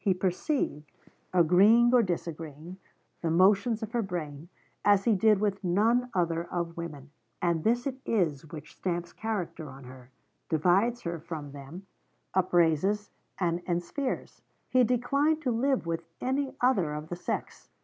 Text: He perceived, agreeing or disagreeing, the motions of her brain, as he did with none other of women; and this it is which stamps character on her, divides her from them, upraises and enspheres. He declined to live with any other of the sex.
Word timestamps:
He 0.03 0.15
perceived, 0.15 0.91
agreeing 1.31 1.93
or 1.93 2.01
disagreeing, 2.01 2.77
the 3.21 3.29
motions 3.29 3.83
of 3.83 3.91
her 3.91 4.01
brain, 4.01 4.49
as 4.83 5.03
he 5.03 5.13
did 5.13 5.39
with 5.39 5.63
none 5.63 6.09
other 6.15 6.45
of 6.51 6.75
women; 6.75 7.11
and 7.39 7.63
this 7.63 7.85
it 7.85 7.97
is 8.03 8.47
which 8.51 8.73
stamps 8.75 9.13
character 9.13 9.69
on 9.69 9.83
her, 9.83 10.09
divides 10.49 11.01
her 11.01 11.19
from 11.19 11.51
them, 11.51 11.85
upraises 12.33 13.11
and 13.39 13.59
enspheres. 13.67 14.41
He 14.71 14.83
declined 14.83 15.39
to 15.43 15.51
live 15.51 15.85
with 15.85 16.03
any 16.19 16.55
other 16.61 16.95
of 16.95 17.09
the 17.09 17.15
sex. 17.15 17.69